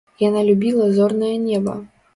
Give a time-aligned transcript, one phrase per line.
[0.27, 1.81] Яна любіла зорнае неба!